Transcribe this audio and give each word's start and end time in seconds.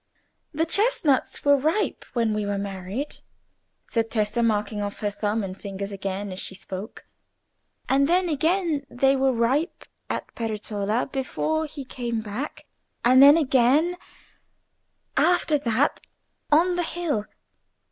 "The 0.51 0.65
chestnuts 0.65 1.45
were 1.45 1.55
ripe 1.55 2.05
when 2.13 2.33
we 2.33 2.43
were 2.43 2.57
married," 2.57 3.17
said 3.85 4.09
Tessa, 4.09 4.41
marking 4.41 4.81
off 4.81 5.01
her 5.01 5.11
thumb 5.11 5.43
and 5.43 5.55
fingers 5.55 5.91
again 5.91 6.31
as 6.31 6.39
she 6.39 6.55
spoke; 6.55 7.05
"and 7.87 8.09
then 8.09 8.27
again 8.27 8.83
they 8.89 9.15
were 9.15 9.31
ripe 9.31 9.85
at 10.09 10.33
Peretola 10.33 11.05
before 11.11 11.67
he 11.67 11.85
came 11.85 12.19
back, 12.21 12.65
and 13.05 13.21
then 13.21 13.37
again, 13.37 13.95
after 15.15 15.59
that, 15.59 16.01
on 16.51 16.77
the 16.77 16.81
hill. 16.83 17.25